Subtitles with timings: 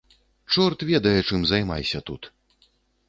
[0.53, 2.29] Чорт ведае чым займайся тут.